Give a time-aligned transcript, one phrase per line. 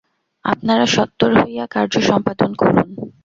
[0.45, 2.87] আপনারা সত্বর হইয়া কার্য সম্পাদন করুন।